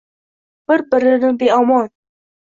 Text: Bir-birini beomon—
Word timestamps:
Bir-birini 0.71 1.29
beomon— 1.43 1.67